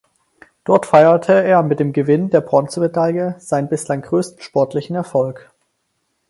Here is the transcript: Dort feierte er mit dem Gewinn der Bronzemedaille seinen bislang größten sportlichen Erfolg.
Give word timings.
Dort 0.63 0.87
feierte 0.87 1.31
er 1.43 1.61
mit 1.61 1.79
dem 1.79 1.93
Gewinn 1.93 2.31
der 2.31 2.41
Bronzemedaille 2.41 3.35
seinen 3.37 3.69
bislang 3.69 4.01
größten 4.01 4.41
sportlichen 4.41 4.95
Erfolg. 4.95 5.51